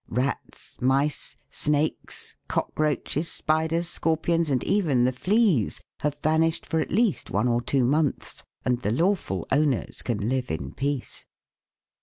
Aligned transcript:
Rats, 0.09 0.77
mice, 0.81 1.37
snakes, 1.51 2.35
cockroaches, 2.47 3.29
spiders, 3.31 3.87
scorpions, 3.87 4.49
and 4.49 4.63
even 4.63 5.03
the 5.03 5.11
fleas, 5.11 5.79
have 5.99 6.17
vanished 6.23 6.65
for 6.65 6.79
at 6.79 6.89
least 6.89 7.29
one 7.29 7.47
or 7.47 7.61
two 7.61 7.85
months, 7.85 8.43
and 8.65 8.79
the 8.81 8.91
lawful 8.91 9.45
owners 9.51 10.01
can 10.01 10.27
live 10.27 10.49
in 10.49 10.73
peace. 10.73 11.27